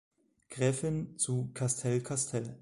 Gräfin 0.49 1.15
zu 1.19 1.51
Castell-Castell. 1.53 2.57